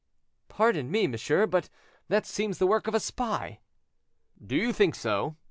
[0.47, 1.69] "Pardon me, monsieur; but
[2.07, 3.59] that seems the work of a spy."
[4.43, 5.35] "Do you think so?